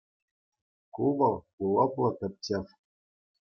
[0.93, 2.65] Ку вӑл— улӑпла тӗпчев.